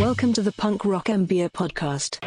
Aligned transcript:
Welcome 0.00 0.32
to 0.32 0.42
the 0.42 0.50
Punk 0.50 0.84
Rock 0.84 1.06
MBA 1.06 1.52
podcast. 1.52 2.18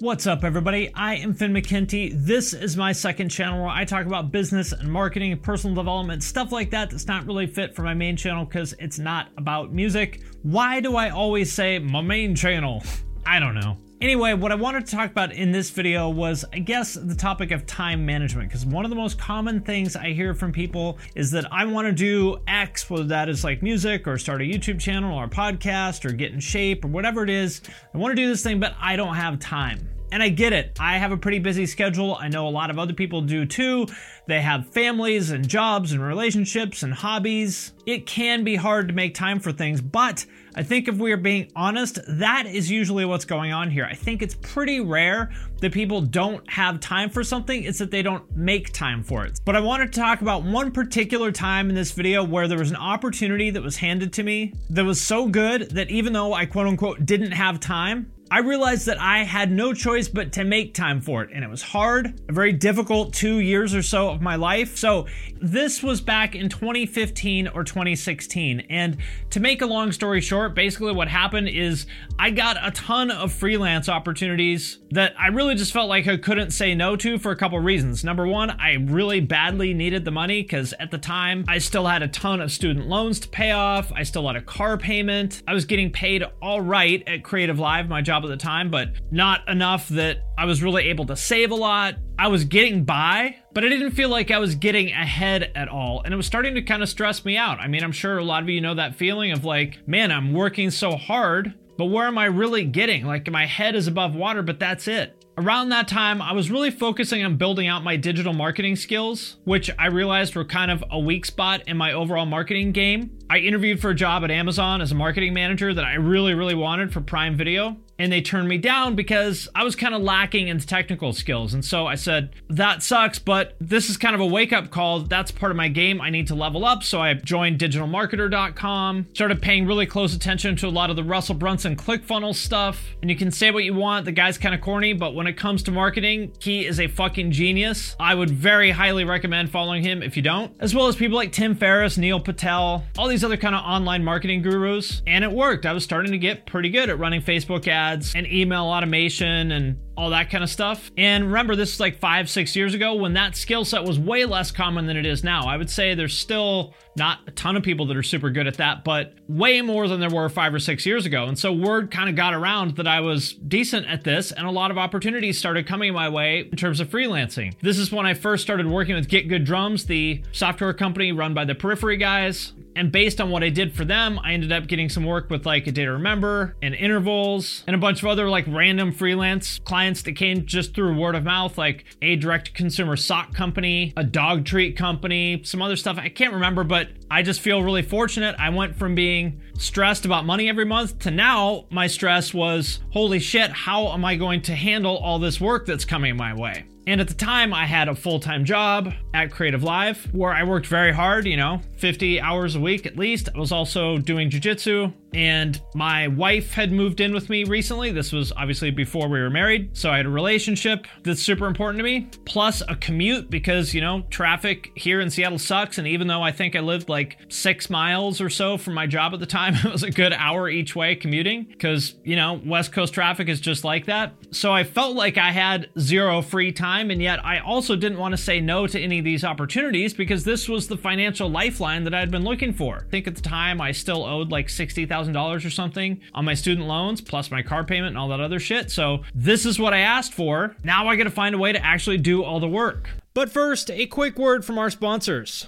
What's 0.00 0.26
up, 0.26 0.42
everybody? 0.42 0.92
I 0.92 1.14
am 1.14 1.32
Finn 1.32 1.52
McKenty. 1.52 2.12
This 2.12 2.52
is 2.52 2.76
my 2.76 2.90
second 2.90 3.28
channel 3.28 3.60
where 3.62 3.70
I 3.70 3.84
talk 3.84 4.06
about 4.06 4.32
business 4.32 4.72
and 4.72 4.90
marketing 4.90 5.30
and 5.30 5.40
personal 5.40 5.76
development, 5.76 6.24
stuff 6.24 6.50
like 6.50 6.70
that 6.70 6.90
that's 6.90 7.06
not 7.06 7.26
really 7.26 7.46
fit 7.46 7.76
for 7.76 7.82
my 7.82 7.94
main 7.94 8.16
channel 8.16 8.44
because 8.44 8.74
it's 8.80 8.98
not 8.98 9.28
about 9.38 9.72
music. 9.72 10.22
Why 10.42 10.80
do 10.80 10.96
I 10.96 11.10
always 11.10 11.52
say 11.52 11.78
my 11.78 12.00
main 12.00 12.34
channel? 12.34 12.82
I 13.24 13.38
don't 13.38 13.54
know. 13.54 13.76
Anyway, 14.00 14.34
what 14.34 14.50
I 14.50 14.56
wanted 14.56 14.86
to 14.86 14.96
talk 14.96 15.10
about 15.10 15.32
in 15.32 15.52
this 15.52 15.70
video 15.70 16.08
was, 16.08 16.44
I 16.52 16.58
guess, 16.58 16.94
the 16.94 17.14
topic 17.14 17.52
of 17.52 17.64
time 17.64 18.04
management. 18.04 18.48
Because 18.48 18.66
one 18.66 18.84
of 18.84 18.90
the 18.90 18.96
most 18.96 19.18
common 19.18 19.60
things 19.60 19.94
I 19.94 20.12
hear 20.12 20.34
from 20.34 20.52
people 20.52 20.98
is 21.14 21.30
that 21.30 21.50
I 21.52 21.64
want 21.64 21.86
to 21.86 21.92
do 21.92 22.38
X, 22.46 22.90
whether 22.90 23.04
that 23.04 23.28
is 23.28 23.44
like 23.44 23.62
music 23.62 24.06
or 24.06 24.18
start 24.18 24.42
a 24.42 24.44
YouTube 24.44 24.80
channel 24.80 25.16
or 25.16 25.24
a 25.24 25.28
podcast 25.28 26.04
or 26.04 26.12
get 26.12 26.32
in 26.32 26.40
shape 26.40 26.84
or 26.84 26.88
whatever 26.88 27.22
it 27.22 27.30
is. 27.30 27.62
I 27.94 27.98
want 27.98 28.12
to 28.12 28.22
do 28.22 28.28
this 28.28 28.42
thing, 28.42 28.58
but 28.58 28.74
I 28.80 28.96
don't 28.96 29.14
have 29.14 29.38
time. 29.38 29.88
And 30.12 30.22
I 30.22 30.28
get 30.28 30.52
it. 30.52 30.76
I 30.78 30.98
have 30.98 31.12
a 31.12 31.16
pretty 31.16 31.40
busy 31.40 31.66
schedule. 31.66 32.16
I 32.20 32.28
know 32.28 32.46
a 32.46 32.50
lot 32.50 32.70
of 32.70 32.78
other 32.78 32.92
people 32.92 33.20
do 33.20 33.44
too. 33.44 33.86
They 34.26 34.40
have 34.40 34.68
families 34.68 35.30
and 35.30 35.46
jobs 35.46 35.92
and 35.92 36.00
relationships 36.00 36.82
and 36.82 36.94
hobbies. 36.94 37.72
It 37.84 38.06
can 38.06 38.44
be 38.44 38.56
hard 38.56 38.88
to 38.88 38.94
make 38.94 39.14
time 39.14 39.40
for 39.40 39.52
things, 39.52 39.80
but 39.80 40.24
I 40.56 40.62
think 40.62 40.86
if 40.86 40.96
we 40.96 41.10
are 41.12 41.16
being 41.16 41.50
honest, 41.56 41.98
that 42.06 42.46
is 42.46 42.70
usually 42.70 43.04
what's 43.04 43.24
going 43.24 43.52
on 43.52 43.70
here. 43.70 43.86
I 43.90 43.94
think 43.94 44.22
it's 44.22 44.36
pretty 44.36 44.80
rare 44.80 45.30
that 45.60 45.72
people 45.72 46.00
don't 46.00 46.48
have 46.48 46.78
time 46.78 47.10
for 47.10 47.24
something, 47.24 47.64
it's 47.64 47.78
that 47.78 47.90
they 47.90 48.02
don't 48.02 48.24
make 48.36 48.72
time 48.72 49.02
for 49.02 49.26
it. 49.26 49.40
But 49.44 49.56
I 49.56 49.60
wanted 49.60 49.92
to 49.92 50.00
talk 50.00 50.20
about 50.20 50.44
one 50.44 50.70
particular 50.70 51.32
time 51.32 51.68
in 51.68 51.74
this 51.74 51.90
video 51.90 52.22
where 52.22 52.46
there 52.46 52.58
was 52.58 52.70
an 52.70 52.76
opportunity 52.76 53.50
that 53.50 53.62
was 53.62 53.76
handed 53.76 54.12
to 54.14 54.22
me 54.22 54.52
that 54.70 54.84
was 54.84 55.00
so 55.00 55.26
good 55.26 55.70
that 55.72 55.90
even 55.90 56.12
though 56.12 56.32
I 56.32 56.46
quote 56.46 56.68
unquote 56.68 57.04
didn't 57.04 57.32
have 57.32 57.58
time, 57.58 58.12
I 58.30 58.38
realized 58.40 58.86
that 58.86 59.00
I 59.00 59.18
had 59.18 59.52
no 59.52 59.74
choice 59.74 60.08
but 60.08 60.32
to 60.32 60.44
make 60.44 60.72
time 60.72 61.00
for 61.00 61.22
it. 61.22 61.30
And 61.32 61.44
it 61.44 61.50
was 61.50 61.62
hard, 61.62 62.20
a 62.28 62.32
very 62.32 62.52
difficult 62.52 63.12
two 63.12 63.40
years 63.40 63.74
or 63.74 63.82
so 63.82 64.08
of 64.10 64.22
my 64.22 64.36
life. 64.36 64.76
So, 64.76 65.06
this 65.40 65.82
was 65.82 66.00
back 66.00 66.34
in 66.34 66.48
2015 66.48 67.48
or 67.48 67.64
2016. 67.64 68.60
And 68.70 68.96
to 69.28 69.40
make 69.40 69.60
a 69.60 69.66
long 69.66 69.92
story 69.92 70.22
short, 70.22 70.54
basically 70.54 70.92
what 70.92 71.06
happened 71.06 71.48
is 71.50 71.84
I 72.18 72.30
got 72.30 72.56
a 72.62 72.70
ton 72.70 73.10
of 73.10 73.30
freelance 73.30 73.90
opportunities 73.90 74.78
that 74.92 75.12
I 75.18 75.28
really 75.28 75.54
just 75.54 75.72
felt 75.72 75.90
like 75.90 76.08
I 76.08 76.16
couldn't 76.16 76.52
say 76.52 76.74
no 76.74 76.96
to 76.96 77.18
for 77.18 77.30
a 77.30 77.36
couple 77.36 77.58
reasons. 77.58 78.04
Number 78.04 78.26
one, 78.26 78.50
I 78.52 78.74
really 78.74 79.20
badly 79.20 79.74
needed 79.74 80.06
the 80.06 80.10
money 80.10 80.40
because 80.40 80.72
at 80.80 80.90
the 80.90 80.98
time 80.98 81.44
I 81.46 81.58
still 81.58 81.86
had 81.86 82.02
a 82.02 82.08
ton 82.08 82.40
of 82.40 82.50
student 82.50 82.86
loans 82.86 83.20
to 83.20 83.28
pay 83.28 83.50
off, 83.50 83.92
I 83.92 84.02
still 84.02 84.26
had 84.26 84.36
a 84.36 84.42
car 84.42 84.78
payment, 84.78 85.42
I 85.46 85.52
was 85.52 85.66
getting 85.66 85.90
paid 85.90 86.24
all 86.40 86.62
right 86.62 87.02
at 87.06 87.22
Creative 87.22 87.58
Live, 87.58 87.90
my 87.90 88.00
job 88.00 88.13
at 88.22 88.28
the 88.28 88.36
time, 88.36 88.70
but 88.70 88.90
not 89.10 89.48
enough 89.48 89.88
that 89.88 90.18
I 90.38 90.44
was 90.44 90.62
really 90.62 90.84
able 90.90 91.06
to 91.06 91.16
save 91.16 91.50
a 91.50 91.56
lot. 91.56 91.96
I 92.18 92.28
was 92.28 92.44
getting 92.44 92.84
by, 92.84 93.36
but 93.52 93.64
I 93.64 93.68
didn't 93.68 93.92
feel 93.92 94.10
like 94.10 94.30
I 94.30 94.38
was 94.38 94.54
getting 94.54 94.92
ahead 94.92 95.50
at 95.56 95.68
all. 95.68 96.02
And 96.04 96.14
it 96.14 96.16
was 96.16 96.26
starting 96.26 96.54
to 96.54 96.62
kind 96.62 96.82
of 96.82 96.88
stress 96.88 97.24
me 97.24 97.36
out. 97.36 97.58
I 97.58 97.66
mean, 97.66 97.82
I'm 97.82 97.92
sure 97.92 98.18
a 98.18 98.24
lot 98.24 98.42
of 98.42 98.48
you 98.48 98.60
know 98.60 98.74
that 98.74 98.94
feeling 98.94 99.32
of 99.32 99.44
like, 99.44 99.78
man, 99.88 100.12
I'm 100.12 100.32
working 100.32 100.70
so 100.70 100.96
hard, 100.96 101.54
but 101.76 101.86
where 101.86 102.06
am 102.06 102.18
I 102.18 102.26
really 102.26 102.64
getting? 102.64 103.04
Like, 103.04 103.28
my 103.30 103.46
head 103.46 103.74
is 103.74 103.88
above 103.88 104.14
water, 104.14 104.42
but 104.42 104.60
that's 104.60 104.86
it. 104.86 105.24
Around 105.36 105.70
that 105.70 105.88
time, 105.88 106.22
I 106.22 106.32
was 106.32 106.48
really 106.48 106.70
focusing 106.70 107.24
on 107.24 107.36
building 107.36 107.66
out 107.66 107.82
my 107.82 107.96
digital 107.96 108.32
marketing 108.32 108.76
skills, 108.76 109.38
which 109.42 109.68
I 109.76 109.86
realized 109.86 110.36
were 110.36 110.44
kind 110.44 110.70
of 110.70 110.84
a 110.92 110.98
weak 111.00 111.24
spot 111.24 111.62
in 111.66 111.76
my 111.76 111.92
overall 111.92 112.26
marketing 112.26 112.70
game. 112.70 113.18
I 113.28 113.38
interviewed 113.38 113.80
for 113.80 113.90
a 113.90 113.94
job 113.96 114.22
at 114.22 114.30
Amazon 114.30 114.80
as 114.80 114.92
a 114.92 114.94
marketing 114.94 115.34
manager 115.34 115.74
that 115.74 115.84
I 115.84 115.94
really, 115.94 116.34
really 116.34 116.54
wanted 116.54 116.92
for 116.92 117.00
Prime 117.00 117.36
Video 117.36 117.76
and 117.98 118.12
they 118.12 118.20
turned 118.20 118.48
me 118.48 118.58
down 118.58 118.94
because 118.94 119.48
I 119.54 119.64
was 119.64 119.76
kind 119.76 119.94
of 119.94 120.02
lacking 120.02 120.48
in 120.48 120.58
technical 120.58 121.12
skills. 121.12 121.54
And 121.54 121.64
so 121.64 121.86
I 121.86 121.94
said, 121.94 122.30
that 122.48 122.82
sucks, 122.82 123.18
but 123.18 123.56
this 123.60 123.90
is 123.90 123.96
kind 123.96 124.14
of 124.14 124.20
a 124.20 124.26
wake 124.26 124.52
up 124.52 124.70
call. 124.70 125.00
That's 125.00 125.30
part 125.30 125.52
of 125.52 125.56
my 125.56 125.68
game. 125.68 126.00
I 126.00 126.10
need 126.10 126.26
to 126.28 126.34
level 126.34 126.64
up. 126.64 126.82
So 126.82 127.00
I 127.00 127.14
joined 127.14 127.58
digitalmarketer.com, 127.58 129.06
started 129.12 129.42
paying 129.42 129.66
really 129.66 129.86
close 129.86 130.14
attention 130.14 130.56
to 130.56 130.68
a 130.68 130.70
lot 130.70 130.90
of 130.90 130.96
the 130.96 131.04
Russell 131.04 131.34
Brunson 131.34 131.76
ClickFunnels 131.76 132.36
stuff. 132.36 132.84
And 133.02 133.10
you 133.10 133.16
can 133.16 133.30
say 133.30 133.50
what 133.50 133.64
you 133.64 133.74
want, 133.74 134.04
the 134.04 134.12
guy's 134.12 134.38
kind 134.38 134.54
of 134.54 134.60
corny, 134.60 134.92
but 134.92 135.14
when 135.14 135.26
it 135.26 135.34
comes 135.34 135.62
to 135.64 135.70
marketing, 135.70 136.32
he 136.40 136.66
is 136.66 136.80
a 136.80 136.86
fucking 136.86 137.32
genius. 137.32 137.96
I 138.00 138.14
would 138.14 138.30
very 138.30 138.70
highly 138.70 139.04
recommend 139.04 139.50
following 139.50 139.82
him 139.82 140.02
if 140.02 140.16
you 140.16 140.22
don't, 140.22 140.52
as 140.60 140.74
well 140.74 140.88
as 140.88 140.96
people 140.96 141.16
like 141.16 141.32
Tim 141.32 141.54
Ferriss, 141.54 141.98
Neil 141.98 142.20
Patel, 142.20 142.84
all 142.98 143.08
these 143.08 143.24
other 143.24 143.36
kind 143.36 143.54
of 143.54 143.62
online 143.64 144.04
marketing 144.04 144.42
gurus. 144.42 145.02
And 145.06 145.24
it 145.24 145.30
worked. 145.30 145.66
I 145.66 145.72
was 145.72 145.84
starting 145.84 146.12
to 146.12 146.18
get 146.18 146.46
pretty 146.46 146.70
good 146.70 146.88
at 146.88 146.98
running 146.98 147.22
Facebook 147.22 147.68
ads 147.68 147.84
ads 147.94 148.14
and 148.14 148.26
email 148.26 148.64
automation 148.64 149.52
and 149.52 149.78
all 149.96 150.10
that 150.10 150.28
kind 150.28 150.42
of 150.42 150.50
stuff. 150.50 150.90
And 150.96 151.24
remember, 151.24 151.54
this 151.54 151.74
is 151.74 151.80
like 151.80 151.98
five, 152.00 152.28
six 152.28 152.56
years 152.56 152.74
ago 152.74 152.94
when 152.94 153.14
that 153.14 153.36
skill 153.36 153.64
set 153.64 153.84
was 153.84 153.96
way 153.96 154.24
less 154.24 154.50
common 154.50 154.86
than 154.86 154.96
it 154.96 155.06
is 155.06 155.22
now. 155.22 155.46
I 155.46 155.56
would 155.56 155.70
say 155.70 155.94
there's 155.94 156.18
still 156.18 156.74
not 156.96 157.20
a 157.28 157.30
ton 157.30 157.56
of 157.56 157.62
people 157.62 157.86
that 157.86 157.96
are 157.96 158.02
super 158.02 158.30
good 158.30 158.48
at 158.48 158.56
that, 158.56 158.82
but 158.82 159.14
way 159.28 159.60
more 159.60 159.86
than 159.86 160.00
there 160.00 160.10
were 160.10 160.28
five 160.28 160.52
or 160.52 160.58
six 160.58 160.84
years 160.84 161.06
ago. 161.06 161.26
And 161.26 161.38
so 161.38 161.52
word 161.52 161.92
kind 161.92 162.08
of 162.08 162.16
got 162.16 162.34
around 162.34 162.76
that 162.76 162.88
I 162.88 163.00
was 163.00 163.34
decent 163.34 163.86
at 163.86 164.02
this, 164.02 164.32
and 164.32 164.46
a 164.46 164.50
lot 164.50 164.72
of 164.72 164.78
opportunities 164.78 165.38
started 165.38 165.66
coming 165.66 165.92
my 165.92 166.08
way 166.08 166.48
in 166.50 166.56
terms 166.56 166.80
of 166.80 166.90
freelancing. 166.90 167.54
This 167.60 167.78
is 167.78 167.92
when 167.92 168.04
I 168.04 168.14
first 168.14 168.42
started 168.42 168.66
working 168.66 168.96
with 168.96 169.08
Get 169.08 169.28
Good 169.28 169.44
Drums, 169.44 169.86
the 169.86 170.24
software 170.32 170.72
company 170.72 171.12
run 171.12 171.34
by 171.34 171.44
the 171.44 171.54
Periphery 171.54 171.96
guys. 171.96 172.52
And 172.76 172.90
based 172.90 173.20
on 173.20 173.30
what 173.30 173.42
I 173.42 173.50
did 173.50 173.74
for 173.74 173.84
them, 173.84 174.18
I 174.22 174.32
ended 174.32 174.52
up 174.52 174.66
getting 174.66 174.88
some 174.88 175.04
work 175.04 175.30
with 175.30 175.46
like 175.46 175.66
a 175.66 175.72
Day 175.72 175.84
to 175.84 175.92
Remember 175.92 176.56
and 176.62 176.74
intervals 176.74 177.62
and 177.66 177.76
a 177.76 177.78
bunch 177.78 178.02
of 178.02 178.08
other 178.08 178.28
like 178.28 178.44
random 178.48 178.92
freelance 178.92 179.58
clients 179.60 180.02
that 180.02 180.12
came 180.12 180.44
just 180.46 180.74
through 180.74 180.98
word 180.98 181.14
of 181.14 181.24
mouth, 181.24 181.56
like 181.56 181.84
a 182.02 182.16
direct 182.16 182.54
consumer 182.54 182.96
sock 182.96 183.34
company, 183.34 183.92
a 183.96 184.04
dog 184.04 184.44
treat 184.44 184.76
company, 184.76 185.40
some 185.44 185.62
other 185.62 185.76
stuff. 185.76 185.98
I 185.98 186.08
can't 186.08 186.34
remember, 186.34 186.64
but 186.64 186.88
I 187.10 187.22
just 187.22 187.40
feel 187.40 187.62
really 187.62 187.82
fortunate. 187.82 188.34
I 188.38 188.50
went 188.50 188.76
from 188.76 188.94
being 188.94 189.40
stressed 189.58 190.04
about 190.04 190.26
money 190.26 190.48
every 190.48 190.64
month 190.64 190.98
to 191.00 191.10
now 191.10 191.66
my 191.70 191.86
stress 191.86 192.34
was 192.34 192.80
holy 192.90 193.20
shit, 193.20 193.50
how 193.50 193.92
am 193.92 194.04
I 194.04 194.16
going 194.16 194.42
to 194.42 194.54
handle 194.54 194.96
all 194.96 195.18
this 195.18 195.40
work 195.40 195.66
that's 195.66 195.84
coming 195.84 196.16
my 196.16 196.34
way? 196.34 196.64
And 196.86 197.00
at 197.00 197.08
the 197.08 197.14
time, 197.14 197.54
I 197.54 197.64
had 197.66 197.88
a 197.88 197.94
full 197.94 198.20
time 198.20 198.44
job 198.44 198.92
at 199.14 199.30
Creative 199.30 199.62
Live 199.62 200.12
where 200.12 200.32
I 200.32 200.42
worked 200.44 200.66
very 200.66 200.92
hard, 200.92 201.26
you 201.26 201.36
know, 201.36 201.60
50 201.78 202.20
hours 202.20 202.56
a 202.56 202.60
week 202.60 202.84
at 202.86 202.96
least. 202.96 203.28
I 203.34 203.38
was 203.38 203.52
also 203.52 203.96
doing 203.98 204.28
jujitsu, 204.28 204.92
and 205.14 205.60
my 205.74 206.08
wife 206.08 206.52
had 206.52 206.72
moved 206.72 207.00
in 207.00 207.14
with 207.14 207.30
me 207.30 207.44
recently. 207.44 207.90
This 207.90 208.12
was 208.12 208.32
obviously 208.32 208.70
before 208.70 209.08
we 209.08 209.20
were 209.20 209.30
married. 209.30 209.76
So 209.76 209.90
I 209.90 209.98
had 209.98 210.06
a 210.06 210.10
relationship 210.10 210.86
that's 211.04 211.22
super 211.22 211.46
important 211.46 211.78
to 211.78 211.84
me, 211.84 212.08
plus 212.26 212.62
a 212.68 212.76
commute 212.76 213.30
because, 213.30 213.72
you 213.72 213.80
know, 213.80 214.02
traffic 214.10 214.72
here 214.74 215.00
in 215.00 215.10
Seattle 215.10 215.38
sucks. 215.38 215.78
And 215.78 215.86
even 215.86 216.06
though 216.08 216.22
I 216.22 216.32
think 216.32 216.56
I 216.56 216.60
lived 216.60 216.88
like 216.88 217.18
six 217.28 217.70
miles 217.70 218.20
or 218.20 218.28
so 218.28 218.58
from 218.58 218.74
my 218.74 218.86
job 218.86 219.14
at 219.14 219.20
the 219.20 219.26
time, 219.26 219.54
it 219.64 219.70
was 219.70 219.82
a 219.82 219.90
good 219.90 220.12
hour 220.12 220.48
each 220.48 220.76
way 220.76 220.96
commuting 220.96 221.44
because, 221.44 221.94
you 222.04 222.16
know, 222.16 222.40
West 222.44 222.72
Coast 222.72 222.92
traffic 222.92 223.28
is 223.28 223.40
just 223.40 223.64
like 223.64 223.86
that. 223.86 224.12
So 224.32 224.52
I 224.52 224.64
felt 224.64 224.96
like 224.96 225.16
I 225.16 225.30
had 225.30 225.70
zero 225.78 226.20
free 226.20 226.52
time. 226.52 226.73
And 226.74 227.00
yet 227.00 227.24
I 227.24 227.38
also 227.38 227.76
didn't 227.76 227.98
want 227.98 228.12
to 228.12 228.18
say 228.18 228.40
no 228.40 228.66
to 228.66 228.80
any 228.80 228.98
of 228.98 229.04
these 229.04 229.24
opportunities 229.24 229.94
because 229.94 230.24
this 230.24 230.48
was 230.48 230.68
the 230.68 230.76
financial 230.76 231.30
lifeline 231.30 231.84
that 231.84 231.94
I 231.94 232.00
had 232.00 232.10
been 232.10 232.24
looking 232.24 232.52
for. 232.52 232.84
I 232.86 232.90
think 232.90 233.06
at 233.06 233.14
the 233.14 233.22
time 233.22 233.60
I 233.60 233.72
still 233.72 234.04
owed 234.04 234.30
like 234.30 234.48
60,000 234.48 234.94
$1,000 235.14 235.44
or 235.44 235.50
something 235.50 236.00
on 236.14 236.24
my 236.24 236.34
student 236.34 236.66
loans, 236.66 237.00
plus 237.00 237.30
my 237.30 237.42
car 237.42 237.64
payment 237.64 237.88
and 237.88 237.98
all 237.98 238.08
that 238.08 238.20
other 238.20 238.40
shit. 238.40 238.70
So 238.70 239.02
this 239.14 239.46
is 239.46 239.58
what 239.58 239.74
I 239.74 239.80
asked 239.80 240.14
for. 240.14 240.56
Now 240.62 240.88
I 240.88 240.96
gotta 240.96 241.10
find 241.10 241.34
a 241.34 241.38
way 241.38 241.52
to 241.52 241.64
actually 241.64 241.98
do 241.98 242.22
all 242.22 242.40
the 242.40 242.48
work. 242.48 242.90
But 243.12 243.30
first, 243.30 243.70
a 243.70 243.86
quick 243.86 244.18
word 244.18 244.44
from 244.44 244.58
our 244.58 244.70
sponsors. 244.70 245.46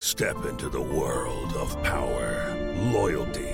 Step 0.00 0.44
into 0.44 0.68
the 0.68 0.82
world 0.82 1.52
of 1.54 1.82
power, 1.82 2.54
loyalty 2.92 3.53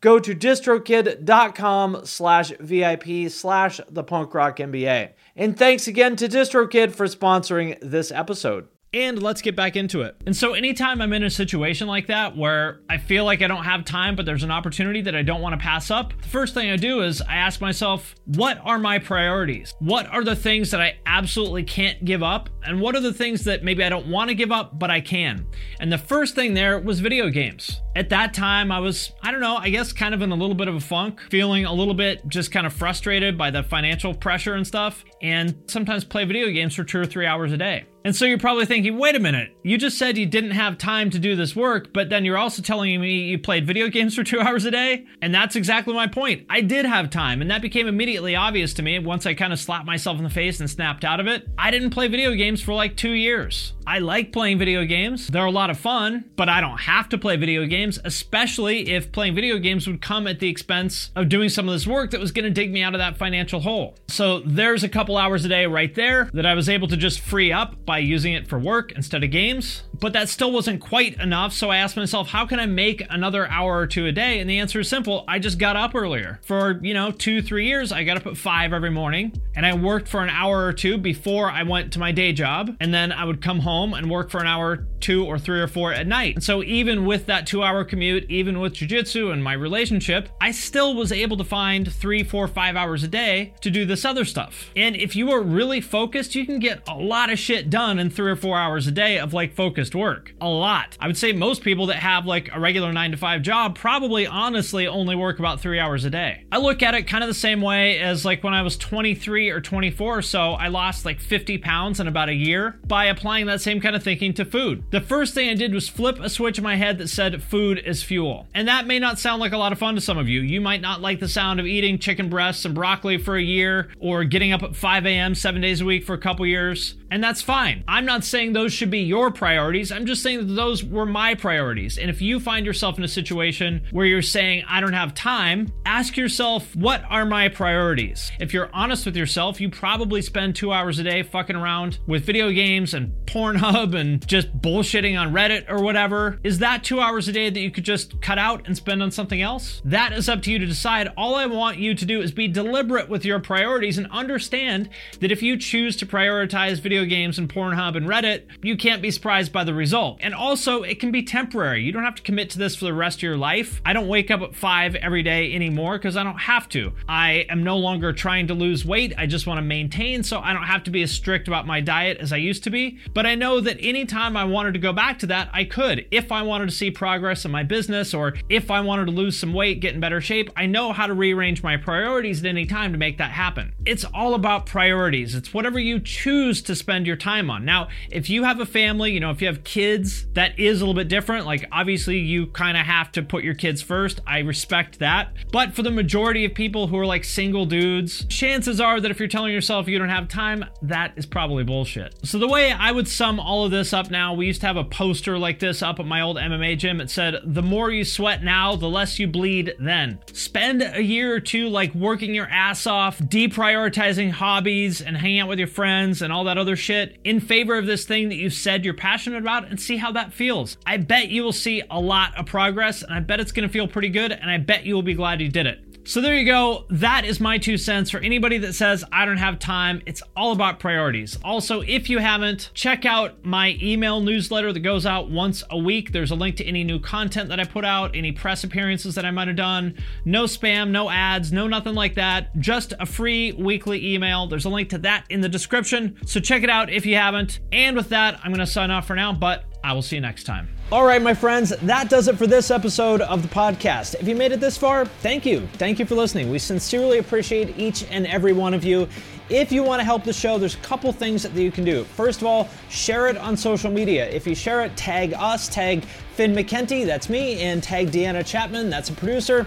go 0.00 0.18
to 0.18 0.34
distrokid.com 0.34 2.00
slash 2.04 2.52
VIP 2.60 3.30
slash 3.30 3.80
the 3.88 4.04
punk 4.04 4.34
rock 4.34 4.58
MBA. 4.58 5.12
And 5.36 5.56
thanks 5.56 5.86
again 5.86 6.16
to 6.16 6.28
DistroKid 6.28 6.92
for 6.92 7.06
sponsoring 7.06 7.78
this 7.80 8.10
episode. 8.10 8.68
And 8.94 9.22
let's 9.22 9.42
get 9.42 9.54
back 9.54 9.76
into 9.76 10.00
it. 10.00 10.16
And 10.24 10.34
so, 10.34 10.54
anytime 10.54 11.02
I'm 11.02 11.12
in 11.12 11.22
a 11.22 11.28
situation 11.28 11.86
like 11.86 12.06
that 12.06 12.34
where 12.38 12.80
I 12.88 12.96
feel 12.96 13.26
like 13.26 13.42
I 13.42 13.46
don't 13.46 13.64
have 13.64 13.84
time, 13.84 14.16
but 14.16 14.24
there's 14.24 14.44
an 14.44 14.50
opportunity 14.50 15.02
that 15.02 15.14
I 15.14 15.20
don't 15.20 15.42
want 15.42 15.52
to 15.52 15.58
pass 15.58 15.90
up, 15.90 16.14
the 16.22 16.28
first 16.28 16.54
thing 16.54 16.70
I 16.70 16.76
do 16.76 17.02
is 17.02 17.20
I 17.20 17.36
ask 17.36 17.60
myself, 17.60 18.14
what 18.24 18.58
are 18.64 18.78
my 18.78 18.98
priorities? 18.98 19.74
What 19.78 20.06
are 20.06 20.24
the 20.24 20.34
things 20.34 20.70
that 20.70 20.80
I 20.80 20.96
absolutely 21.04 21.64
can't 21.64 22.02
give 22.02 22.22
up? 22.22 22.48
And 22.64 22.80
what 22.80 22.96
are 22.96 23.00
the 23.00 23.12
things 23.12 23.44
that 23.44 23.62
maybe 23.62 23.84
I 23.84 23.88
don't 23.88 24.08
want 24.08 24.28
to 24.28 24.34
give 24.34 24.52
up, 24.52 24.78
but 24.78 24.90
I 24.90 25.00
can? 25.00 25.46
And 25.80 25.92
the 25.92 25.98
first 25.98 26.34
thing 26.34 26.54
there 26.54 26.78
was 26.78 27.00
video 27.00 27.28
games. 27.30 27.80
At 27.96 28.10
that 28.10 28.34
time, 28.34 28.70
I 28.70 28.78
was, 28.78 29.12
I 29.22 29.30
don't 29.30 29.40
know, 29.40 29.56
I 29.56 29.70
guess 29.70 29.92
kind 29.92 30.14
of 30.14 30.22
in 30.22 30.30
a 30.30 30.36
little 30.36 30.54
bit 30.54 30.68
of 30.68 30.74
a 30.74 30.80
funk, 30.80 31.20
feeling 31.30 31.64
a 31.64 31.72
little 31.72 31.94
bit 31.94 32.26
just 32.28 32.52
kind 32.52 32.66
of 32.66 32.72
frustrated 32.72 33.36
by 33.36 33.50
the 33.50 33.62
financial 33.62 34.14
pressure 34.14 34.54
and 34.54 34.66
stuff, 34.66 35.04
and 35.20 35.56
sometimes 35.66 36.04
play 36.04 36.24
video 36.24 36.50
games 36.50 36.74
for 36.74 36.84
two 36.84 37.00
or 37.00 37.06
three 37.06 37.26
hours 37.26 37.52
a 37.52 37.56
day. 37.56 37.86
And 38.04 38.14
so 38.14 38.24
you're 38.24 38.38
probably 38.38 38.64
thinking, 38.64 38.96
wait 38.96 39.16
a 39.16 39.20
minute, 39.20 39.54
you 39.62 39.76
just 39.76 39.98
said 39.98 40.16
you 40.16 40.24
didn't 40.24 40.52
have 40.52 40.78
time 40.78 41.10
to 41.10 41.18
do 41.18 41.36
this 41.36 41.54
work, 41.54 41.92
but 41.92 42.08
then 42.08 42.24
you're 42.24 42.38
also 42.38 42.62
telling 42.62 42.98
me 43.00 43.24
you 43.24 43.38
played 43.38 43.66
video 43.66 43.88
games 43.88 44.14
for 44.14 44.24
two 44.24 44.40
hours 44.40 44.64
a 44.64 44.70
day? 44.70 45.04
And 45.20 45.34
that's 45.34 45.56
exactly 45.56 45.92
my 45.92 46.06
point. 46.06 46.46
I 46.48 46.60
did 46.60 46.86
have 46.86 47.10
time, 47.10 47.42
and 47.42 47.50
that 47.50 47.60
became 47.60 47.86
immediately 47.86 48.36
obvious 48.36 48.72
to 48.74 48.82
me 48.82 48.98
once 48.98 49.26
I 49.26 49.34
kind 49.34 49.52
of 49.52 49.58
slapped 49.58 49.86
myself 49.86 50.16
in 50.16 50.24
the 50.24 50.30
face 50.30 50.60
and 50.60 50.70
snapped 50.70 51.04
out 51.04 51.20
of 51.20 51.26
it. 51.26 51.48
I 51.58 51.70
didn't 51.70 51.90
play 51.90 52.08
video 52.08 52.34
games 52.34 52.57
for 52.62 52.74
like 52.74 52.96
two 52.96 53.12
years. 53.12 53.72
I 53.88 54.00
like 54.00 54.32
playing 54.32 54.58
video 54.58 54.84
games, 54.84 55.28
they're 55.28 55.46
a 55.46 55.50
lot 55.50 55.70
of 55.70 55.78
fun, 55.78 56.26
but 56.36 56.46
I 56.46 56.60
don't 56.60 56.76
have 56.76 57.08
to 57.08 57.16
play 57.16 57.36
video 57.36 57.64
games, 57.64 57.98
especially 58.04 58.90
if 58.90 59.10
playing 59.12 59.34
video 59.34 59.56
games 59.56 59.86
would 59.86 60.02
come 60.02 60.26
at 60.26 60.40
the 60.40 60.48
expense 60.50 61.10
of 61.16 61.30
doing 61.30 61.48
some 61.48 61.66
of 61.66 61.72
this 61.72 61.86
work 61.86 62.10
that 62.10 62.20
was 62.20 62.30
going 62.30 62.44
to 62.44 62.50
dig 62.50 62.70
me 62.70 62.82
out 62.82 62.94
of 62.94 62.98
that 62.98 63.16
financial 63.16 63.60
hole. 63.60 63.96
So 64.08 64.40
there's 64.40 64.84
a 64.84 64.90
couple 64.90 65.16
hours 65.16 65.46
a 65.46 65.48
day 65.48 65.64
right 65.64 65.94
there 65.94 66.28
that 66.34 66.44
I 66.44 66.52
was 66.52 66.68
able 66.68 66.86
to 66.88 66.98
just 66.98 67.20
free 67.20 67.50
up 67.50 67.82
by 67.86 67.96
using 67.96 68.34
it 68.34 68.46
for 68.46 68.58
work 68.58 68.92
instead 68.92 69.24
of 69.24 69.30
games. 69.30 69.84
But 70.00 70.12
that 70.12 70.28
still 70.28 70.52
wasn't 70.52 70.82
quite 70.82 71.18
enough, 71.18 71.54
so 71.54 71.70
I 71.70 71.78
asked 71.78 71.96
myself, 71.96 72.28
how 72.28 72.46
can 72.46 72.60
I 72.60 72.66
make 72.66 73.02
another 73.08 73.48
hour 73.48 73.78
or 73.78 73.86
two 73.86 74.06
a 74.06 74.12
day? 74.12 74.38
And 74.38 74.48
the 74.48 74.58
answer 74.58 74.80
is 74.80 74.88
simple 74.88 75.24
I 75.26 75.38
just 75.38 75.58
got 75.58 75.76
up 75.76 75.94
earlier. 75.94 76.40
For, 76.44 76.78
you 76.82 76.92
know, 76.92 77.10
two, 77.10 77.40
three 77.40 77.66
years, 77.66 77.90
I 77.90 78.04
got 78.04 78.18
up 78.18 78.26
at 78.26 78.36
five 78.36 78.74
every 78.74 78.90
morning, 78.90 79.32
and 79.56 79.64
I 79.64 79.74
worked 79.74 80.06
for 80.06 80.22
an 80.22 80.28
hour 80.28 80.64
or 80.64 80.72
two 80.74 80.98
before 80.98 81.50
I 81.50 81.62
went 81.62 81.94
to 81.94 81.98
my 81.98 82.12
day 82.12 82.32
job, 82.32 82.76
and 82.80 82.92
then 82.92 83.10
I 83.10 83.24
would 83.24 83.40
come 83.40 83.58
home 83.58 83.77
home 83.78 83.94
and 83.94 84.10
work 84.10 84.28
for 84.30 84.40
an 84.40 84.46
hour, 84.46 84.86
two 85.00 85.24
or 85.24 85.38
three 85.38 85.60
or 85.60 85.68
four 85.68 85.92
at 85.92 86.06
night. 86.06 86.34
And 86.34 86.44
so 86.44 86.62
even 86.64 87.04
with 87.04 87.26
that 87.26 87.46
two 87.46 87.62
hour 87.62 87.84
commute, 87.84 88.28
even 88.28 88.58
with 88.58 88.74
jujitsu 88.74 89.32
and 89.32 89.42
my 89.42 89.52
relationship, 89.52 90.28
I 90.40 90.50
still 90.50 90.96
was 90.96 91.12
able 91.12 91.36
to 91.36 91.44
find 91.44 91.92
three, 91.92 92.24
four, 92.24 92.48
five 92.48 92.74
hours 92.74 93.04
a 93.04 93.08
day 93.08 93.54
to 93.60 93.70
do 93.70 93.84
this 93.84 94.04
other 94.04 94.24
stuff. 94.24 94.70
And 94.74 94.96
if 94.96 95.14
you 95.14 95.30
are 95.30 95.42
really 95.42 95.80
focused, 95.80 96.34
you 96.34 96.44
can 96.44 96.58
get 96.58 96.86
a 96.88 96.94
lot 96.94 97.30
of 97.30 97.38
shit 97.38 97.70
done 97.70 97.98
in 97.98 98.10
three 98.10 98.30
or 98.30 98.36
four 98.36 98.58
hours 98.58 98.86
a 98.86 98.90
day 98.90 99.18
of 99.18 99.32
like 99.32 99.54
focused 99.54 99.94
work. 99.94 100.34
A 100.40 100.48
lot. 100.48 100.96
I 101.00 101.06
would 101.06 101.16
say 101.16 101.32
most 101.32 101.62
people 101.62 101.86
that 101.86 101.96
have 101.96 102.26
like 102.26 102.50
a 102.52 102.58
regular 102.58 102.92
nine 102.92 103.12
to 103.12 103.16
five 103.16 103.42
job 103.42 103.76
probably 103.76 104.26
honestly 104.26 104.88
only 104.88 105.14
work 105.14 105.38
about 105.38 105.60
three 105.60 105.78
hours 105.78 106.04
a 106.04 106.10
day. 106.10 106.44
I 106.50 106.58
look 106.58 106.82
at 106.82 106.94
it 106.94 107.04
kind 107.04 107.22
of 107.22 107.28
the 107.28 107.34
same 107.34 107.60
way 107.60 108.00
as 108.00 108.24
like 108.24 108.42
when 108.42 108.54
I 108.54 108.62
was 108.62 108.76
23 108.76 109.50
or 109.50 109.60
24 109.60 110.18
or 110.18 110.22
so, 110.22 110.52
I 110.52 110.68
lost 110.68 111.04
like 111.04 111.20
50 111.20 111.58
pounds 111.58 112.00
in 112.00 112.08
about 112.08 112.28
a 112.28 112.34
year 112.34 112.80
by 112.86 113.06
applying 113.06 113.46
that 113.46 113.60
same 113.60 113.67
kind 113.80 113.94
of 113.94 114.02
thinking 114.02 114.32
to 114.34 114.44
food. 114.44 114.84
The 114.90 115.00
first 115.00 115.34
thing 115.34 115.50
I 115.50 115.54
did 115.54 115.74
was 115.74 115.88
flip 115.88 116.18
a 116.18 116.30
switch 116.30 116.58
in 116.58 116.64
my 116.64 116.76
head 116.76 116.98
that 116.98 117.08
said 117.08 117.42
food 117.42 117.78
is 117.78 118.02
fuel. 118.02 118.46
And 118.54 118.66
that 118.68 118.86
may 118.86 118.98
not 118.98 119.18
sound 119.18 119.40
like 119.40 119.52
a 119.52 119.58
lot 119.58 119.72
of 119.72 119.78
fun 119.78 119.94
to 119.94 120.00
some 120.00 120.18
of 120.18 120.28
you. 120.28 120.40
You 120.40 120.60
might 120.60 120.80
not 120.80 121.00
like 121.00 121.20
the 121.20 121.28
sound 121.28 121.60
of 121.60 121.66
eating 121.66 121.98
chicken 121.98 122.28
breasts 122.30 122.64
and 122.64 122.74
broccoli 122.74 123.18
for 123.18 123.36
a 123.36 123.42
year 123.42 123.90
or 124.00 124.24
getting 124.24 124.52
up 124.52 124.62
at 124.62 124.74
5 124.74 125.06
a.m. 125.06 125.34
seven 125.34 125.60
days 125.60 125.80
a 125.80 125.84
week 125.84 126.04
for 126.04 126.14
a 126.14 126.18
couple 126.18 126.46
years. 126.46 126.94
And 127.10 127.24
that's 127.24 127.40
fine. 127.40 127.84
I'm 127.88 128.04
not 128.04 128.24
saying 128.24 128.52
those 128.52 128.72
should 128.72 128.90
be 128.90 129.00
your 129.00 129.30
priorities. 129.30 129.90
I'm 129.90 130.06
just 130.06 130.22
saying 130.22 130.46
that 130.46 130.52
those 130.54 130.84
were 130.84 131.06
my 131.06 131.34
priorities. 131.34 131.98
And 131.98 132.10
if 132.10 132.20
you 132.20 132.38
find 132.38 132.66
yourself 132.66 132.98
in 132.98 133.04
a 133.04 133.08
situation 133.08 133.82
where 133.90 134.06
you're 134.06 134.22
saying, 134.22 134.64
I 134.68 134.80
don't 134.80 134.92
have 134.92 135.14
time, 135.14 135.72
ask 135.86 136.16
yourself, 136.16 136.74
what 136.76 137.02
are 137.08 137.24
my 137.24 137.48
priorities? 137.48 138.30
If 138.40 138.52
you're 138.52 138.70
honest 138.72 139.06
with 139.06 139.16
yourself, 139.16 139.60
you 139.60 139.70
probably 139.70 140.20
spend 140.22 140.54
two 140.54 140.72
hours 140.72 140.98
a 140.98 141.02
day 141.02 141.22
fucking 141.22 141.56
around 141.56 141.98
with 142.06 142.24
video 142.24 142.50
games 142.50 142.94
and 142.94 143.12
Pornhub 143.26 143.94
and 143.94 144.26
just 144.26 144.56
bullshitting 144.60 145.18
on 145.18 145.32
Reddit 145.32 145.68
or 145.68 145.82
whatever. 145.82 146.38
Is 146.44 146.58
that 146.58 146.84
two 146.84 147.00
hours 147.00 147.28
a 147.28 147.32
day 147.32 147.50
that 147.50 147.60
you 147.60 147.70
could 147.70 147.84
just 147.84 148.20
cut 148.20 148.38
out 148.38 148.66
and 148.66 148.76
spend 148.76 149.02
on 149.02 149.10
something 149.10 149.40
else? 149.40 149.80
That 149.84 150.12
is 150.12 150.28
up 150.28 150.42
to 150.42 150.52
you 150.52 150.58
to 150.58 150.66
decide. 150.66 151.12
All 151.16 151.34
I 151.34 151.46
want 151.46 151.78
you 151.78 151.94
to 151.94 152.04
do 152.04 152.20
is 152.20 152.32
be 152.32 152.48
deliberate 152.48 153.08
with 153.08 153.24
your 153.24 153.40
priorities 153.40 153.98
and 153.98 154.06
understand 154.10 154.90
that 155.20 155.32
if 155.32 155.42
you 155.42 155.56
choose 155.56 155.96
to 155.96 156.06
prioritize 156.06 156.80
video 156.80 156.97
games 157.06 157.38
and 157.38 157.52
Pornhub 157.52 157.96
and 157.96 158.06
Reddit, 158.06 158.44
you 158.62 158.76
can't 158.76 159.02
be 159.02 159.10
surprised 159.10 159.52
by 159.52 159.64
the 159.64 159.74
result. 159.74 160.18
And 160.20 160.34
also, 160.34 160.82
it 160.82 161.00
can 161.00 161.10
be 161.10 161.22
temporary. 161.22 161.82
You 161.82 161.92
don't 161.92 162.04
have 162.04 162.14
to 162.16 162.22
commit 162.22 162.50
to 162.50 162.58
this 162.58 162.76
for 162.76 162.84
the 162.84 162.94
rest 162.94 163.18
of 163.18 163.22
your 163.22 163.36
life. 163.36 163.80
I 163.84 163.92
don't 163.92 164.08
wake 164.08 164.30
up 164.30 164.40
at 164.40 164.54
five 164.54 164.94
every 164.96 165.22
day 165.22 165.54
anymore 165.54 165.98
because 165.98 166.16
I 166.16 166.24
don't 166.24 166.38
have 166.38 166.68
to. 166.70 166.92
I 167.08 167.46
am 167.48 167.62
no 167.62 167.76
longer 167.76 168.12
trying 168.12 168.46
to 168.48 168.54
lose 168.54 168.84
weight. 168.84 169.12
I 169.16 169.26
just 169.26 169.46
want 169.46 169.58
to 169.58 169.62
maintain, 169.62 170.22
so 170.22 170.40
I 170.40 170.52
don't 170.52 170.62
have 170.62 170.84
to 170.84 170.90
be 170.90 171.02
as 171.02 171.10
strict 171.10 171.48
about 171.48 171.66
my 171.66 171.80
diet 171.80 172.18
as 172.18 172.32
I 172.32 172.36
used 172.36 172.64
to 172.64 172.70
be. 172.70 172.98
But 173.14 173.26
I 173.26 173.34
know 173.34 173.60
that 173.60 173.76
anytime 173.80 174.36
I 174.36 174.44
wanted 174.44 174.72
to 174.74 174.78
go 174.78 174.92
back 174.92 175.18
to 175.20 175.26
that, 175.26 175.50
I 175.52 175.64
could. 175.64 176.06
If 176.10 176.32
I 176.32 176.42
wanted 176.42 176.66
to 176.70 176.74
see 176.74 176.90
progress 176.90 177.44
in 177.44 177.50
my 177.50 177.62
business 177.62 178.14
or 178.14 178.34
if 178.48 178.70
I 178.70 178.80
wanted 178.80 179.06
to 179.06 179.12
lose 179.12 179.38
some 179.38 179.52
weight, 179.52 179.80
get 179.80 179.94
in 179.94 180.00
better 180.00 180.20
shape, 180.20 180.50
I 180.56 180.66
know 180.66 180.92
how 180.92 181.06
to 181.06 181.14
rearrange 181.14 181.62
my 181.62 181.76
priorities 181.76 182.40
at 182.40 182.46
any 182.46 182.66
time 182.66 182.92
to 182.92 182.98
make 182.98 183.18
that 183.18 183.30
happen. 183.30 183.72
It's 183.86 184.04
all 184.04 184.34
about 184.34 184.66
priorities. 184.66 185.34
It's 185.34 185.54
whatever 185.54 185.78
you 185.78 186.00
choose 186.00 186.62
to 186.62 186.74
spend 186.74 186.87
your 187.06 187.16
time 187.16 187.50
on. 187.50 187.64
Now, 187.64 187.88
if 188.10 188.30
you 188.30 188.44
have 188.44 188.60
a 188.60 188.66
family, 188.66 189.12
you 189.12 189.20
know, 189.20 189.30
if 189.30 189.40
you 189.40 189.46
have 189.46 189.64
kids, 189.64 190.26
that 190.34 190.58
is 190.58 190.80
a 190.80 190.84
little 190.84 190.94
bit 190.94 191.08
different. 191.08 191.46
Like, 191.46 191.66
obviously, 191.72 192.18
you 192.18 192.46
kind 192.48 192.76
of 192.76 192.86
have 192.86 193.12
to 193.12 193.22
put 193.22 193.44
your 193.44 193.54
kids 193.54 193.82
first. 193.82 194.20
I 194.26 194.40
respect 194.40 194.98
that. 194.98 195.32
But 195.52 195.74
for 195.74 195.82
the 195.82 195.90
majority 195.90 196.44
of 196.44 196.54
people 196.54 196.86
who 196.86 196.98
are 196.98 197.06
like 197.06 197.24
single 197.24 197.66
dudes, 197.66 198.24
chances 198.26 198.80
are 198.80 199.00
that 199.00 199.10
if 199.10 199.18
you're 199.18 199.28
telling 199.28 199.52
yourself 199.52 199.88
you 199.88 199.98
don't 199.98 200.08
have 200.08 200.28
time, 200.28 200.64
that 200.82 201.12
is 201.16 201.26
probably 201.26 201.64
bullshit. 201.64 202.14
So, 202.24 202.38
the 202.38 202.48
way 202.48 202.72
I 202.72 202.92
would 202.92 203.08
sum 203.08 203.40
all 203.40 203.64
of 203.64 203.70
this 203.70 203.92
up 203.92 204.10
now, 204.10 204.34
we 204.34 204.46
used 204.46 204.60
to 204.62 204.66
have 204.66 204.76
a 204.76 204.84
poster 204.84 205.38
like 205.38 205.58
this 205.58 205.82
up 205.82 206.00
at 206.00 206.06
my 206.06 206.20
old 206.20 206.36
MMA 206.36 206.78
gym. 206.78 207.00
It 207.00 207.10
said, 207.10 207.36
The 207.44 207.62
more 207.62 207.90
you 207.90 208.04
sweat 208.04 208.42
now, 208.42 208.76
the 208.76 208.88
less 208.88 209.18
you 209.18 209.28
bleed 209.28 209.74
then. 209.78 210.18
Spend 210.32 210.82
a 210.82 211.02
year 211.02 211.34
or 211.34 211.40
two 211.40 211.68
like 211.68 211.94
working 211.94 212.34
your 212.34 212.48
ass 212.48 212.86
off, 212.86 213.18
deprioritizing 213.18 214.30
hobbies 214.30 215.00
and 215.00 215.16
hanging 215.16 215.40
out 215.40 215.48
with 215.48 215.58
your 215.58 215.68
friends 215.68 216.22
and 216.22 216.32
all 216.32 216.44
that 216.44 216.58
other 216.58 216.76
shit 216.78 217.18
in 217.24 217.40
favor 217.40 217.76
of 217.76 217.86
this 217.86 218.04
thing 218.04 218.28
that 218.30 218.36
you 218.36 218.50
said 218.50 218.84
you're 218.84 218.94
passionate 218.94 219.38
about 219.38 219.68
and 219.68 219.80
see 219.80 219.96
how 219.96 220.12
that 220.12 220.32
feels. 220.32 220.78
I 220.86 220.96
bet 220.96 221.28
you 221.28 221.42
will 221.42 221.52
see 221.52 221.82
a 221.90 222.00
lot 222.00 222.36
of 222.38 222.46
progress 222.46 223.02
and 223.02 223.12
I 223.12 223.20
bet 223.20 223.40
it's 223.40 223.52
going 223.52 223.68
to 223.68 223.72
feel 223.72 223.88
pretty 223.88 224.08
good 224.08 224.32
and 224.32 224.50
I 224.50 224.58
bet 224.58 224.86
you 224.86 224.94
will 224.94 225.02
be 225.02 225.14
glad 225.14 225.40
you 225.40 225.48
did 225.48 225.66
it. 225.66 225.87
So 226.08 226.22
there 226.22 226.34
you 226.34 226.46
go. 226.46 226.86
That 226.88 227.26
is 227.26 227.38
my 227.38 227.58
two 227.58 227.76
cents 227.76 228.10
for 228.10 228.18
anybody 228.20 228.56
that 228.56 228.72
says 228.72 229.04
I 229.12 229.26
don't 229.26 229.36
have 229.36 229.58
time. 229.58 230.00
It's 230.06 230.22
all 230.34 230.52
about 230.52 230.80
priorities. 230.80 231.38
Also, 231.44 231.82
if 231.82 232.08
you 232.08 232.16
haven't, 232.16 232.70
check 232.72 233.04
out 233.04 233.44
my 233.44 233.76
email 233.82 234.22
newsletter 234.22 234.72
that 234.72 234.80
goes 234.80 235.04
out 235.04 235.28
once 235.28 235.62
a 235.68 235.76
week. 235.76 236.12
There's 236.12 236.30
a 236.30 236.34
link 236.34 236.56
to 236.56 236.64
any 236.64 236.82
new 236.82 236.98
content 236.98 237.50
that 237.50 237.60
I 237.60 237.64
put 237.64 237.84
out, 237.84 238.16
any 238.16 238.32
press 238.32 238.64
appearances 238.64 239.16
that 239.16 239.26
I 239.26 239.30
might 239.30 239.48
have 239.48 239.58
done. 239.58 239.98
No 240.24 240.44
spam, 240.44 240.88
no 240.88 241.10
ads, 241.10 241.52
no 241.52 241.68
nothing 241.68 241.94
like 241.94 242.14
that. 242.14 242.58
Just 242.58 242.94
a 242.98 243.04
free 243.04 243.52
weekly 243.52 244.14
email. 244.14 244.46
There's 244.46 244.64
a 244.64 244.70
link 244.70 244.88
to 244.88 244.98
that 244.98 245.26
in 245.28 245.42
the 245.42 245.48
description. 245.50 246.16
So 246.24 246.40
check 246.40 246.62
it 246.62 246.70
out 246.70 246.88
if 246.88 247.04
you 247.04 247.16
haven't. 247.16 247.60
And 247.70 247.94
with 247.94 248.08
that, 248.08 248.40
I'm 248.42 248.50
going 248.50 248.64
to 248.64 248.66
sign 248.66 248.90
off 248.90 249.06
for 249.06 249.14
now, 249.14 249.34
but 249.34 249.64
I 249.84 249.92
will 249.92 250.00
see 250.00 250.16
you 250.16 250.22
next 250.22 250.44
time. 250.44 250.70
All 250.90 251.04
right, 251.04 251.20
my 251.20 251.34
friends, 251.34 251.68
that 251.82 252.08
does 252.08 252.28
it 252.28 252.38
for 252.38 252.46
this 252.46 252.70
episode 252.70 253.20
of 253.20 253.42
the 253.42 253.48
podcast. 253.48 254.14
If 254.14 254.26
you 254.26 254.34
made 254.34 254.52
it 254.52 254.60
this 254.60 254.78
far, 254.78 255.04
thank 255.04 255.44
you. 255.44 255.68
Thank 255.74 255.98
you 255.98 256.06
for 256.06 256.14
listening. 256.14 256.48
We 256.48 256.58
sincerely 256.58 257.18
appreciate 257.18 257.78
each 257.78 258.06
and 258.10 258.26
every 258.26 258.54
one 258.54 258.72
of 258.72 258.84
you. 258.84 259.06
If 259.50 259.70
you 259.70 259.82
want 259.82 260.00
to 260.00 260.04
help 260.04 260.24
the 260.24 260.32
show, 260.32 260.56
there's 260.56 260.76
a 260.76 260.78
couple 260.78 261.12
things 261.12 261.42
that 261.42 261.52
you 261.52 261.70
can 261.70 261.84
do. 261.84 262.04
First 262.04 262.40
of 262.40 262.46
all, 262.46 262.70
share 262.88 263.28
it 263.28 263.36
on 263.36 263.54
social 263.54 263.90
media. 263.90 264.30
If 264.30 264.46
you 264.46 264.54
share 264.54 264.82
it, 264.82 264.96
tag 264.96 265.34
us, 265.34 265.68
tag 265.68 266.06
Finn 266.36 266.54
McKenty, 266.54 267.04
that's 267.04 267.28
me, 267.28 267.60
and 267.60 267.82
tag 267.82 268.10
Deanna 268.10 268.46
Chapman, 268.46 268.88
that's 268.88 269.10
a 269.10 269.12
producer. 269.12 269.66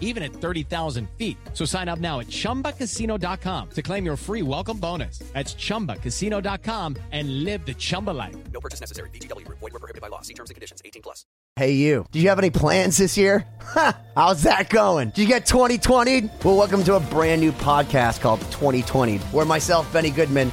even 0.00 0.24
at 0.24 0.32
30,000 0.32 1.08
feet. 1.16 1.36
So 1.52 1.64
sign 1.64 1.88
up 1.88 2.00
now 2.00 2.18
at 2.20 2.26
ChumbaCasino.com 2.26 3.70
to 3.70 3.82
claim 3.82 4.04
your 4.04 4.16
free 4.16 4.42
welcome 4.42 4.78
bonus. 4.78 5.18
That's 5.34 5.54
ChumbaCasino.com 5.54 6.96
and 7.12 7.44
live 7.44 7.64
the 7.66 7.74
Chumba 7.74 8.10
life. 8.10 8.34
No 8.52 8.60
purchase 8.60 8.80
necessary. 8.80 9.10
VGW 9.10 9.44
Group. 9.44 9.58
Void 9.60 9.72
were 9.74 9.78
prohibited 9.78 10.02
by 10.02 10.08
law. 10.08 10.22
See 10.22 10.34
terms 10.34 10.50
and 10.50 10.54
conditions. 10.54 10.80
18 10.84 11.02
plus. 11.02 11.24
Hey, 11.58 11.72
you. 11.72 12.04
Do 12.10 12.20
you 12.20 12.28
have 12.28 12.38
any 12.38 12.50
plans 12.50 12.98
this 12.98 13.16
year? 13.16 13.46
Ha! 13.66 13.96
How's 14.14 14.44
that 14.44 14.70
going? 14.70 15.10
Did 15.10 15.22
you 15.22 15.26
get 15.26 15.44
2020? 15.44 16.30
Well, 16.44 16.56
welcome 16.56 16.84
to 16.84 16.94
a 16.94 17.00
brand 17.00 17.40
new 17.40 17.50
podcast 17.50 18.20
called 18.20 18.40
2020, 18.52 19.18
where 19.18 19.44
myself, 19.44 19.92
Benny 19.92 20.10
Goodman, 20.10 20.52